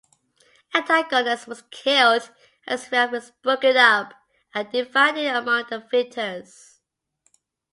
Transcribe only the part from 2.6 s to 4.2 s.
and his realm was broken up